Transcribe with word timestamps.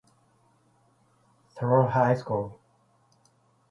Stuart 1.51 1.91
High 1.91 2.15
School. 2.15 2.59